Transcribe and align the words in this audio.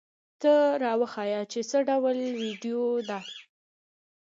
ته 0.41 0.53
را 0.81 0.93
وښیه 0.99 1.41
چې 1.51 1.59
څه 1.69 1.77
ډول 1.89 2.17
ویډیو 2.41 2.83
ده؟ 3.09 3.19